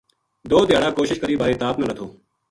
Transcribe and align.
دو 0.51 0.57
دھیاڑا 0.69 0.89
کوشش 0.97 1.17
کری 1.21 1.35
بارے 1.39 1.53
تاپ 1.61 1.75
نہ 1.79 1.85
لَتھو 1.89 2.05